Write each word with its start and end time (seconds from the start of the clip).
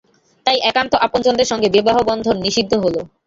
তাই 0.45 0.57
একান্ত 0.63 0.93
আপনজনদের 1.05 1.47
সঙ্গে 1.47 1.67
বিবাহবন্ধন 1.69 2.35
নিষিদ্ধ 2.39 2.73
হলো। 2.75 3.01